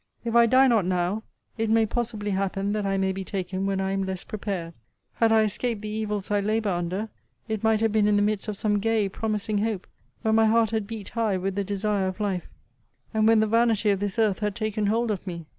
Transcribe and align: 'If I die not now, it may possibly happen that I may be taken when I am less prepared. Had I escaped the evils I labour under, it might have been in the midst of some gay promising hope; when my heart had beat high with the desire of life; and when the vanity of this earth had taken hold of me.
'If 0.23 0.33
I 0.33 0.47
die 0.47 0.67
not 0.67 0.85
now, 0.85 1.21
it 1.59 1.69
may 1.69 1.85
possibly 1.85 2.31
happen 2.31 2.71
that 2.71 2.87
I 2.87 2.97
may 2.97 3.11
be 3.11 3.23
taken 3.23 3.67
when 3.67 3.79
I 3.79 3.91
am 3.91 4.01
less 4.03 4.23
prepared. 4.23 4.73
Had 5.13 5.31
I 5.31 5.43
escaped 5.43 5.83
the 5.83 5.89
evils 5.89 6.31
I 6.31 6.39
labour 6.39 6.71
under, 6.71 7.09
it 7.47 7.63
might 7.63 7.81
have 7.81 7.91
been 7.91 8.07
in 8.07 8.15
the 8.15 8.23
midst 8.23 8.47
of 8.47 8.57
some 8.57 8.79
gay 8.79 9.07
promising 9.09 9.59
hope; 9.59 9.85
when 10.23 10.33
my 10.33 10.45
heart 10.47 10.71
had 10.71 10.87
beat 10.87 11.09
high 11.09 11.37
with 11.37 11.53
the 11.53 11.63
desire 11.63 12.07
of 12.07 12.19
life; 12.19 12.51
and 13.13 13.27
when 13.27 13.41
the 13.41 13.45
vanity 13.45 13.91
of 13.91 13.99
this 13.99 14.17
earth 14.17 14.39
had 14.39 14.55
taken 14.55 14.87
hold 14.87 15.11
of 15.11 15.27
me. 15.27 15.45